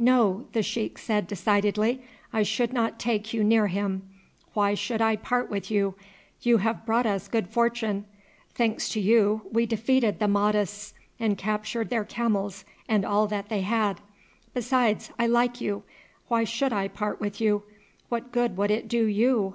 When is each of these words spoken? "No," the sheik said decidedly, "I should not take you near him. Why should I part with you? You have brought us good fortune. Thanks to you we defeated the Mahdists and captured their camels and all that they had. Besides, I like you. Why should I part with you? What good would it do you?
"No," 0.00 0.46
the 0.52 0.64
sheik 0.64 0.98
said 0.98 1.28
decidedly, 1.28 2.02
"I 2.32 2.42
should 2.42 2.72
not 2.72 2.98
take 2.98 3.32
you 3.32 3.44
near 3.44 3.68
him. 3.68 4.02
Why 4.52 4.74
should 4.74 5.00
I 5.00 5.14
part 5.14 5.48
with 5.48 5.70
you? 5.70 5.94
You 6.42 6.56
have 6.56 6.84
brought 6.84 7.06
us 7.06 7.28
good 7.28 7.48
fortune. 7.48 8.04
Thanks 8.52 8.88
to 8.88 9.00
you 9.00 9.42
we 9.52 9.64
defeated 9.64 10.18
the 10.18 10.26
Mahdists 10.26 10.92
and 11.20 11.38
captured 11.38 11.88
their 11.88 12.02
camels 12.04 12.64
and 12.88 13.04
all 13.04 13.28
that 13.28 13.48
they 13.48 13.60
had. 13.60 14.00
Besides, 14.54 15.12
I 15.20 15.28
like 15.28 15.60
you. 15.60 15.84
Why 16.26 16.42
should 16.42 16.72
I 16.72 16.88
part 16.88 17.20
with 17.20 17.40
you? 17.40 17.62
What 18.08 18.32
good 18.32 18.56
would 18.56 18.72
it 18.72 18.88
do 18.88 19.04
you? 19.04 19.54